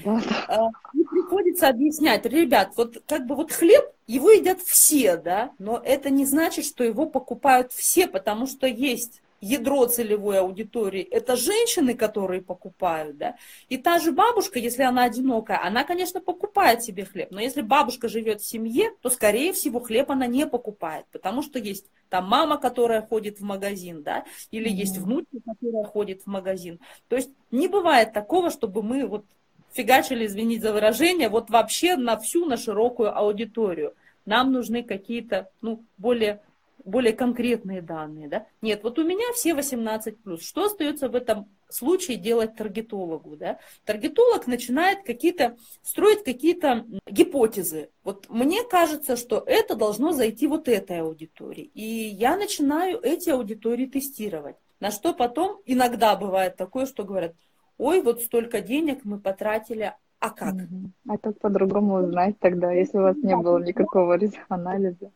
[0.04, 0.20] да.
[0.48, 5.80] А, и приходится объяснять, ребят, вот как бы вот хлеб, его едят все, да, но
[5.84, 11.94] это не значит, что его покупают все, потому что есть ядро целевой аудитории, это женщины,
[11.94, 13.36] которые покупают, да,
[13.68, 18.08] и та же бабушка, если она одинокая, она, конечно, покупает себе хлеб, но если бабушка
[18.08, 22.58] живет в семье, то, скорее всего, хлеб она не покупает, потому что есть там мама,
[22.58, 24.74] которая ходит в магазин, да, или mm-hmm.
[24.74, 26.80] есть внучка, которая ходит в магазин.
[27.08, 29.24] То есть не бывает такого, чтобы мы вот
[29.76, 33.94] фигачили, извините за выражение, вот вообще на всю, на широкую аудиторию.
[34.24, 36.40] Нам нужны какие-то, ну, более,
[36.84, 38.46] более конкретные данные, да.
[38.62, 40.40] Нет, вот у меня все 18+.
[40.40, 43.58] Что остается в этом случае делать таргетологу, да?
[43.84, 47.90] Таргетолог начинает какие-то, строить какие-то гипотезы.
[48.02, 51.70] Вот мне кажется, что это должно зайти вот этой аудитории.
[51.74, 54.56] И я начинаю эти аудитории тестировать.
[54.80, 57.34] На что потом иногда бывает такое, что говорят,
[57.78, 60.54] ой, вот столько денег мы потратили, а как?
[61.08, 65.10] А как по-другому узнать тогда, если у вас не было никакого анализа?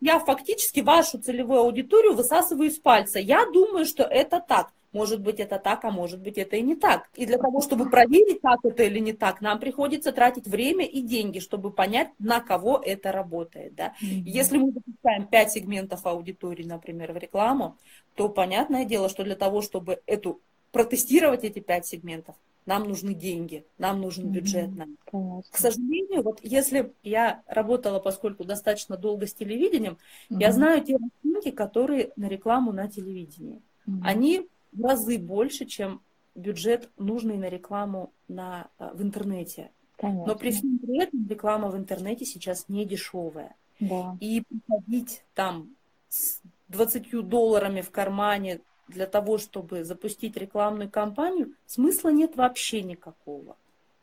[0.00, 3.18] Я фактически вашу целевую аудиторию высасываю из пальца.
[3.18, 4.72] Я думаю, что это так.
[4.92, 7.10] Может быть, это так, а может быть, это и не так.
[7.14, 11.02] И для того, чтобы проверить, так это или не так, нам приходится тратить время и
[11.02, 13.74] деньги, чтобы понять, на кого это работает.
[13.74, 13.92] Да?
[14.02, 14.22] Mm-hmm.
[14.24, 17.76] Если мы запускаем 5 сегментов аудитории, например, в рекламу,
[18.14, 20.40] то понятное дело, что для того, чтобы эту
[20.72, 22.36] протестировать эти пять сегментов,
[22.68, 24.68] нам нужны деньги, нам нужен бюджет.
[24.76, 25.42] Нам.
[25.50, 29.96] К сожалению, вот если я работала, поскольку достаточно долго с телевидением,
[30.30, 30.36] mm-hmm.
[30.38, 33.62] я знаю те расценки, которые на рекламу на телевидении.
[33.86, 34.00] Mm-hmm.
[34.04, 36.02] Они в разы больше, чем
[36.34, 39.70] бюджет, нужный на рекламу на, э, в интернете.
[39.96, 40.26] Конечно.
[40.26, 43.56] Но при всем при этом реклама в интернете сейчас не дешевая.
[43.80, 44.16] Да.
[44.20, 45.70] И приходить там
[46.08, 53.56] с 20 долларами в кармане для того, чтобы запустить рекламную кампанию, смысла нет вообще никакого.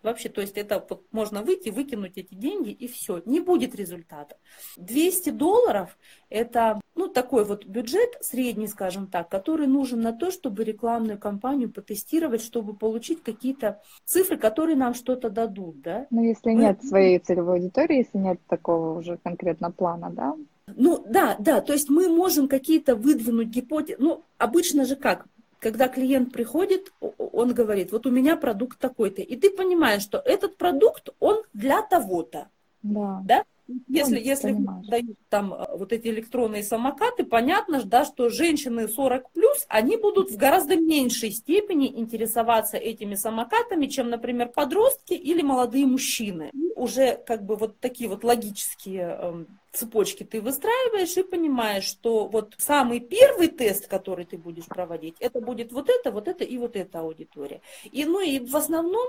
[0.05, 4.37] Вообще, то есть это вот можно выйти, выкинуть эти деньги и все, не будет результата.
[4.77, 5.97] 200 долларов
[6.29, 11.71] это ну, такой вот бюджет средний, скажем так, который нужен на то, чтобы рекламную кампанию
[11.71, 15.81] потестировать, чтобы получить какие-то цифры, которые нам что-то дадут.
[15.81, 16.05] Да?
[16.11, 16.61] Ну, если Мы...
[16.61, 20.35] нет своей целевой аудитории, если нет такого уже конкретно плана, да,
[20.67, 23.97] ну, да, да, то есть мы можем какие-то выдвинуть гипотезы.
[23.99, 25.27] Ну, обычно же как?
[25.59, 29.21] Когда клиент приходит, он говорит, вот у меня продукт такой-то.
[29.21, 32.49] И ты понимаешь, что этот продукт, он для того-то.
[32.81, 33.21] Да.
[33.25, 33.43] да?
[33.87, 34.55] Если, если
[34.87, 40.29] дают там э, вот эти электронные самокаты, понятно, да, что женщины 40 плюс, они будут
[40.29, 46.51] в гораздо меньшей степени интересоваться этими самокатами, чем, например, подростки или молодые мужчины.
[46.75, 52.53] Уже как бы вот такие вот логические эм, цепочки ты выстраиваешь и понимаешь, что вот
[52.57, 56.75] самый первый тест, который ты будешь проводить, это будет вот это, вот это и вот
[56.75, 57.61] эта аудитория.
[57.91, 59.07] И ну и в основном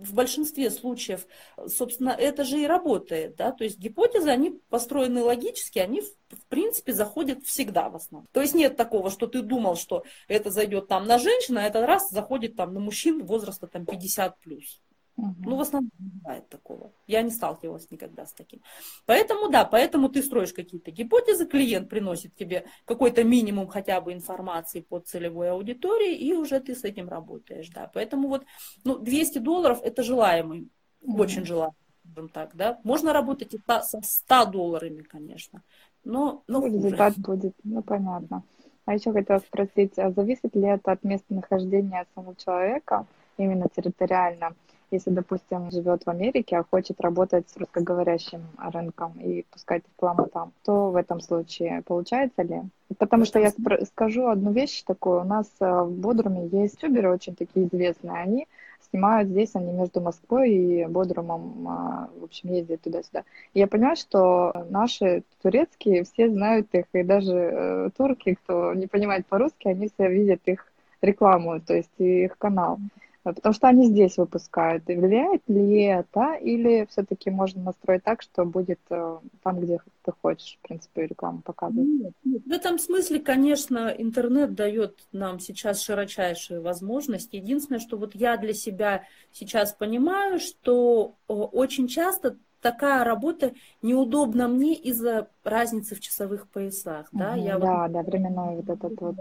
[0.00, 1.26] в большинстве случаев,
[1.66, 6.92] собственно, это же и работает, да, то есть гипотезы, они построены логически, они в принципе
[6.92, 8.28] заходят всегда в основном.
[8.32, 11.86] То есть нет такого, что ты думал, что это зайдет там на женщин, а этот
[11.86, 14.80] раз заходит там на мужчин возраста там 50 плюс.
[15.20, 15.50] Угу.
[15.50, 16.92] Ну, в основном не бывает такого.
[17.06, 18.60] Я не сталкивалась никогда с таким.
[19.06, 24.80] Поэтому, да, поэтому ты строишь какие-то гипотезы, клиент приносит тебе какой-то минимум хотя бы информации
[24.80, 27.90] по целевой аудитории, и уже ты с этим работаешь, да.
[27.92, 28.44] Поэтому вот,
[28.84, 30.68] ну, 200 долларов это желаемый,
[31.02, 31.22] угу.
[31.22, 31.76] очень желаемый,
[32.10, 32.80] скажем так, да.
[32.82, 35.62] Можно работать и со 100 долларами, конечно,
[36.02, 38.42] но, но ну, результат будет, ну, понятно.
[38.86, 43.06] А еще хотела спросить, а зависит ли это от местонахождения самого человека,
[43.36, 44.54] именно территориально?
[44.90, 50.52] Если, допустим, живет в Америке, а хочет работать с русскоговорящим рынком и пускать рекламу там,
[50.64, 52.62] то в этом случае получается ли?
[52.98, 53.52] Потому что я
[53.86, 55.20] скажу одну вещь такую.
[55.20, 58.14] У нас э, в Бодруме есть ютуберы очень такие известные.
[58.14, 58.48] Они
[58.90, 63.24] снимают здесь, они между Москвой и Бодрумом, а, в общем, ездят туда-сюда.
[63.54, 68.86] И я понимаю, что наши турецкие, все знают их, и даже э, турки, кто не
[68.86, 70.66] понимает по-русски, они все видят их
[71.00, 72.78] рекламу, то есть их канал.
[73.22, 74.88] А, потому что они здесь выпускают.
[74.88, 80.12] И влияет ли это, или все-таки можно настроить так, что будет э, там, где ты
[80.22, 81.86] хочешь, в принципе, рекламу показывать?
[81.86, 82.42] Нет, нет.
[82.46, 87.36] В этом смысле, конечно, интернет дает нам сейчас широчайшие возможности.
[87.36, 93.52] Единственное, что вот я для себя сейчас понимаю, что очень часто такая работа
[93.82, 97.08] неудобна мне из-за разницы в часовых поясах.
[97.12, 99.16] Да, угу, я да, вот, да, временной вот этот вот.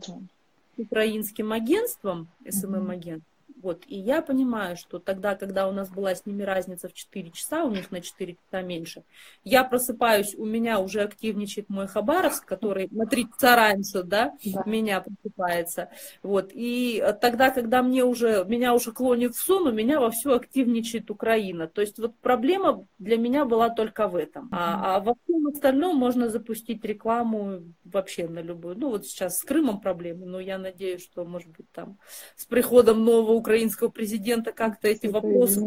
[0.78, 3.24] Украинским агентством, SMM-агент,
[3.62, 3.84] вот.
[3.88, 7.64] И я понимаю, что тогда, когда у нас была с ними разница в 4 часа,
[7.64, 9.04] у них на 4 часа меньше,
[9.44, 14.64] я просыпаюсь, у меня уже активничает мой Хабаровск, который на 3 часа раньше, да, да.
[14.66, 15.90] меня просыпается.
[16.24, 16.52] Вот.
[16.54, 21.68] И тогда, когда мне уже, меня уже клонит в сон, у меня вовсю активничает Украина.
[21.68, 24.50] То есть вот проблема для меня была только в этом.
[24.52, 28.78] А, а во всем остальном можно запустить рекламу вообще на любую.
[28.78, 31.98] Ну вот сейчас с Крымом проблемы, но я надеюсь, что, может быть, там
[32.36, 35.60] с приходом нового украинского президента как-то эти вопросы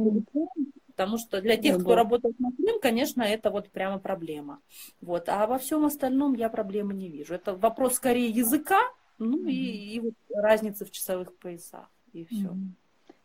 [0.95, 4.61] потому что для тех, кто работает на Крым, конечно, это вот прямо проблема.
[5.01, 5.29] Вот.
[5.29, 7.35] А во всем остальном я проблемы не вижу.
[7.35, 8.79] Это вопрос скорее языка,
[9.19, 12.51] ну и, и вот разницы в часовых поясах, и все.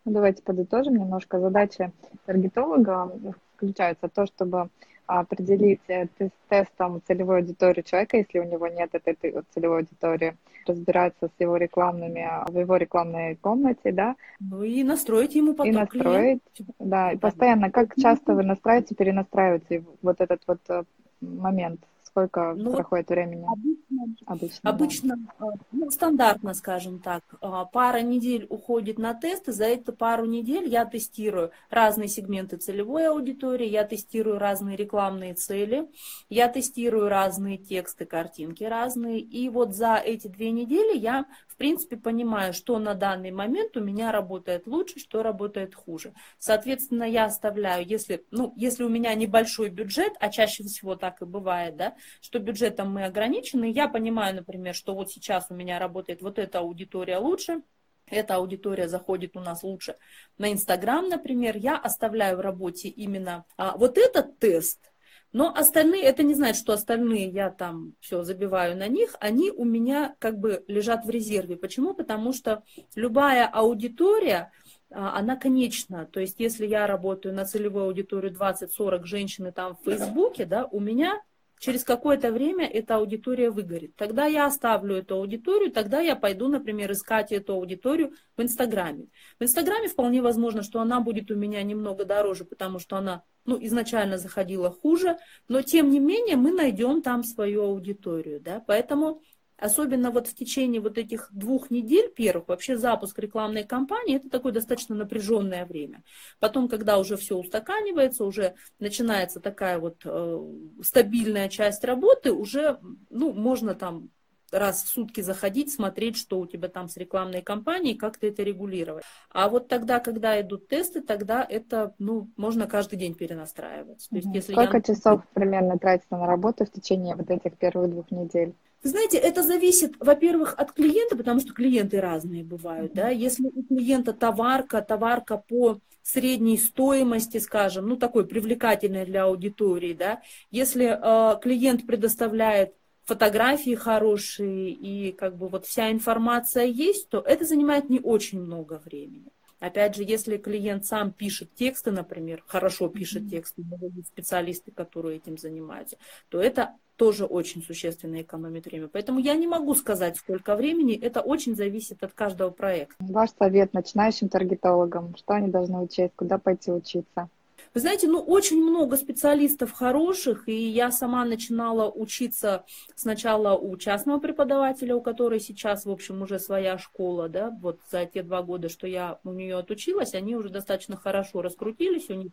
[0.05, 1.39] Ну, давайте подытожим немножко.
[1.39, 1.91] Задача
[2.25, 3.11] таргетолога
[3.55, 4.69] включается то, чтобы
[5.07, 6.07] определить э,
[6.49, 10.35] тестом целевой аудитории человека, если у него нет этой, этой целевой аудитории,
[10.67, 14.15] разбираться с его рекламными, в его рекламной комнате, да.
[14.39, 16.71] Ну и настроить ему потом И настроить, клиент.
[16.79, 20.83] да, и постоянно, как часто вы настраиваете, перенастраиваете вот этот вот э,
[21.21, 21.81] момент
[22.17, 23.45] Сколько ну, проходит времени?
[23.45, 25.45] Обычно, обычно, обычно да.
[25.71, 29.51] ну, стандартно, скажем так, а, пара недель уходит на тесты.
[29.51, 35.91] За эту пару недель я тестирую разные сегменты целевой аудитории, я тестирую разные рекламные цели,
[36.27, 39.19] я тестирую разные тексты, картинки разные.
[39.19, 44.11] И вот за эти две недели я принципе, понимаю, что на данный момент у меня
[44.11, 46.13] работает лучше, что работает хуже.
[46.37, 51.25] Соответственно, я оставляю, если, ну, если у меня небольшой бюджет, а чаще всего так и
[51.25, 56.21] бывает, да, что бюджетом мы ограничены, я понимаю, например, что вот сейчас у меня работает
[56.21, 57.61] вот эта аудитория лучше,
[58.09, 59.97] эта аудитория заходит у нас лучше
[60.37, 64.86] на Инстаграм, например, я оставляю в работе именно а, вот этот тест,
[65.33, 69.65] но остальные, это не значит, что остальные я там все забиваю на них, они у
[69.65, 71.57] меня как бы лежат в резерве.
[71.57, 71.93] Почему?
[71.93, 72.63] Потому что
[72.95, 74.51] любая аудитория,
[74.89, 76.05] а, она конечна.
[76.05, 80.79] То есть, если я работаю на целевую аудиторию 20-40 женщин там в Фейсбуке, да, у
[80.79, 81.21] меня
[81.59, 83.95] через какое-то время эта аудитория выгорит.
[83.95, 89.07] Тогда я оставлю эту аудиторию, тогда я пойду, например, искать эту аудиторию в Инстаграме.
[89.39, 93.57] В Инстаграме вполне возможно, что она будет у меня немного дороже, потому что она ну,
[93.61, 95.17] изначально заходила хуже,
[95.47, 98.39] но тем не менее мы найдем там свою аудиторию.
[98.39, 98.63] Да?
[98.65, 99.21] Поэтому
[99.57, 104.51] Особенно вот в течение вот этих двух недель первых, вообще запуск рекламной кампании, это такое
[104.51, 106.03] достаточно напряженное время.
[106.39, 113.33] Потом, когда уже все устаканивается, уже начинается такая вот э, стабильная часть работы, уже, ну,
[113.33, 114.09] можно там
[114.51, 118.43] раз в сутки заходить, смотреть, что у тебя там с рекламной кампанией, как ты это
[118.43, 119.03] регулировать.
[119.29, 124.07] А вот тогда, когда идут тесты, тогда это, ну, можно каждый день перенастраивать.
[124.09, 124.83] То есть, если Сколько я...
[124.83, 128.53] часов примерно тратится на работу в течение вот этих первых двух недель?
[128.87, 133.09] Знаете, это зависит, во-первых, от клиента, потому что клиенты разные бывают, да.
[133.09, 140.21] Если у клиента товарка, товарка по средней стоимости, скажем, ну такой привлекательной для аудитории, да.
[140.51, 142.73] Если э, клиент предоставляет
[143.03, 148.81] фотографии хорошие и как бы вот вся информация есть, то это занимает не очень много
[148.83, 149.31] времени.
[149.59, 153.63] Опять же, если клиент сам пишет тексты, например, хорошо пишет тексты,
[154.05, 155.97] специалисты, которые этим занимаются,
[156.29, 158.87] то это тоже очень существенно экономит время.
[158.87, 160.95] Поэтому я не могу сказать, сколько времени.
[160.95, 162.95] Это очень зависит от каждого проекта.
[162.99, 167.29] Ваш совет начинающим таргетологам, что они должны учить, куда пойти учиться?
[167.77, 172.65] Вы знаете, ну очень много специалистов хороших, и я сама начинала учиться
[172.95, 178.07] сначала у частного преподавателя, у которой сейчас, в общем, уже своя школа, да, вот за
[178.07, 182.31] те два года, что я у нее отучилась, они уже достаточно хорошо раскрутились, у них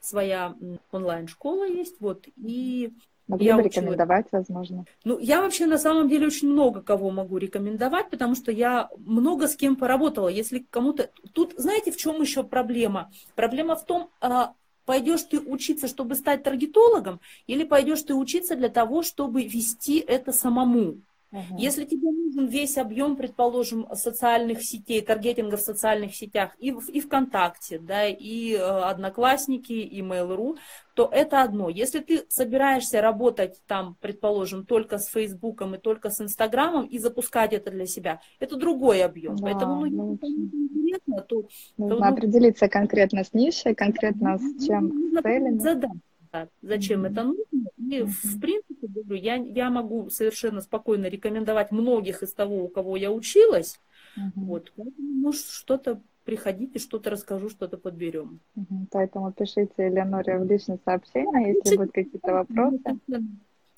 [0.00, 0.54] своя
[0.90, 2.90] онлайн-школа есть, вот, и
[3.28, 4.86] Могли я бы рекомендовать, возможно?
[5.04, 9.46] Ну, я вообще на самом деле очень много кого могу рекомендовать, потому что я много
[9.48, 10.28] с кем поработала.
[10.28, 11.10] Если кому-то...
[11.34, 13.10] Тут, знаете, в чем еще проблема?
[13.34, 14.54] Проблема в том, а,
[14.86, 20.32] пойдешь ты учиться, чтобы стать таргетологом, или пойдешь ты учиться для того, чтобы вести это
[20.32, 21.02] самому.
[21.36, 21.58] Угу.
[21.58, 27.00] Если тебе нужен весь объем, предположим, социальных сетей, таргетинга в социальных сетях, и, в, и
[27.00, 30.56] ВКонтакте, да, и э, Одноклассники, и Mail.ru,
[30.94, 31.68] то это одно.
[31.68, 37.52] Если ты собираешься работать там, предположим, только с Фейсбуком и только с Инстаграмом и запускать
[37.52, 39.36] это для себя, это другой объем.
[39.36, 41.36] Да, Поэтому, ну, если интересно, то...
[41.76, 45.58] Нужно то, ну, определиться конкретно с нишей, конкретно с чем, с целями.
[45.58, 45.90] Задать,
[46.32, 47.12] да, зачем mm-hmm.
[47.12, 47.44] это нужно.
[47.76, 48.06] И, mm-hmm.
[48.06, 53.10] в принципе, говорю, я, я могу совершенно спокойно рекомендовать многих из того, у кого я
[53.10, 53.80] училась.
[54.18, 54.30] Mm-hmm.
[54.36, 58.40] Вот, может, что-то приходите, что-то расскажу, что-то подберем.
[58.56, 62.78] Угу, поэтому пишите Элеоноре в личные сообщения, если будут какие-то вопросы.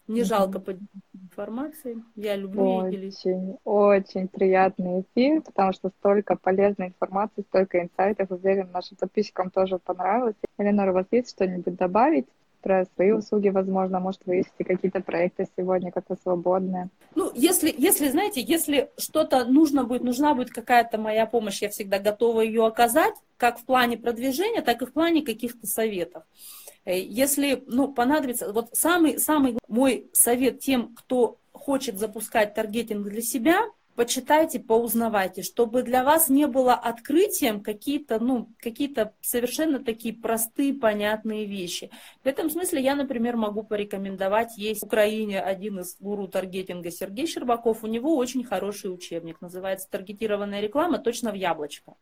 [0.08, 2.02] Не жалко поделиться информацией.
[2.16, 8.30] Я люблю Очень, очень приятный эфир, потому что столько полезной информации, столько инсайтов.
[8.30, 10.36] Уверен, нашим подписчикам тоже понравилось.
[10.56, 12.26] Эленор, у вас есть что-нибудь добавить?
[12.68, 16.90] Про свои услуги, возможно, может, вы ищете какие-то проекты сегодня, как-то свободные.
[17.14, 21.98] Ну, если, если, знаете, если что-то нужно будет, нужна будет какая-то моя помощь, я всегда
[21.98, 26.24] готова ее оказать, как в плане продвижения, так и в плане каких-то советов.
[26.84, 33.22] Э, если, ну, понадобится, вот самый, самый мой совет тем, кто хочет запускать таргетинг для
[33.22, 33.62] себя–
[33.98, 41.46] почитайте, поузнавайте, чтобы для вас не было открытием какие-то, ну, какие-то совершенно такие простые, понятные
[41.46, 41.90] вещи.
[42.22, 47.26] В этом смысле я, например, могу порекомендовать, есть в Украине один из гуру таргетинга Сергей
[47.26, 51.94] Щербаков, у него очень хороший учебник, называется «Таргетированная реклама точно в яблочко».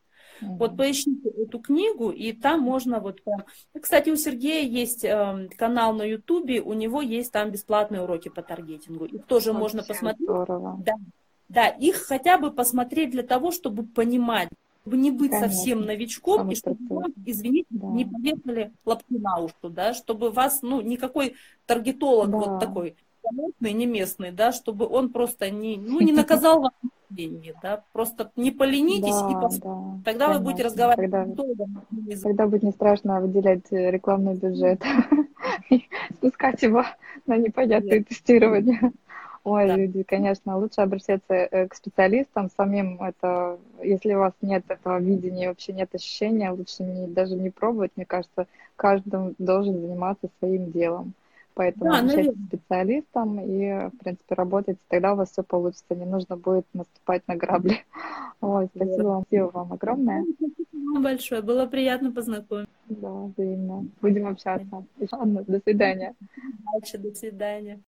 [0.43, 0.57] Mm-hmm.
[0.59, 3.45] Вот поищите эту книгу, и там можно вот прям...
[3.81, 8.43] Кстати, у Сергея есть э, канал на Ютубе, у него есть там бесплатные уроки по
[8.43, 9.07] таргетингу.
[9.07, 10.29] Их тоже Очень можно посмотреть.
[10.29, 10.77] Здорово.
[10.85, 10.93] Да,
[11.49, 14.49] да, их хотя бы посмотреть для того, чтобы понимать,
[14.83, 15.53] чтобы не быть Конечно.
[15.53, 17.87] совсем новичком, Самый и чтобы вам, извините, да.
[17.89, 21.35] не повесили лапки на уши, да, чтобы вас, ну, никакой
[21.67, 22.37] таргетолог да.
[22.37, 22.97] вот такой,
[23.33, 26.73] местный, не местный, да, чтобы он просто не, ну, не наказал вас
[27.11, 29.59] деньги, да, просто не поленитесь да, и пос...
[29.59, 30.39] да, тогда конечно.
[30.39, 31.67] вы будете разговаривать тогда,
[32.23, 34.83] тогда будет не страшно выделять рекламный бюджет
[36.17, 36.85] спускать его
[37.27, 38.93] на непонятные тестирования.
[39.47, 39.77] Ой, да.
[39.77, 43.01] люди, конечно, лучше обращаться э, к специалистам самим.
[43.01, 47.93] Это, если у вас нет этого видения, вообще нет ощущения, лучше не, даже не пробовать.
[47.95, 51.13] Мне кажется, каждый должен заниматься своим делом.
[51.55, 55.95] Поэтому да, обращайтесь к специалистам и, в принципе, работайте, тогда у вас все получится.
[55.95, 57.85] Не нужно будет наступать на грабли.
[58.41, 60.25] Ой, спасибо вам, спасибо вам огромное.
[60.35, 62.75] Спасибо большое, было приятно познакомиться.
[62.89, 63.87] Да, взаимно.
[64.03, 64.85] Будем общаться.
[64.99, 66.17] До свидания.
[66.73, 67.81] Дальше, до свидания.